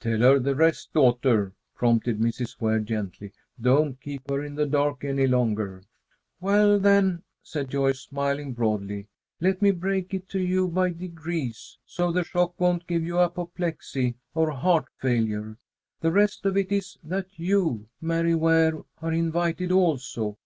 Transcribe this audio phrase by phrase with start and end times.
[0.00, 2.58] "Tell her the rest, daughter," prompted Mrs.
[2.58, 3.32] Ware, gently.
[3.60, 5.82] "Don't keep her in the dark any longer."
[6.40, 9.08] "Well, then," said Joyce, smiling broadly.
[9.42, 14.14] "Let me break it to you by degrees, so the shock won't give you apoplexy
[14.34, 15.58] or heart failure.
[16.00, 20.38] The rest of it is, that you Mary Ware, are invited also.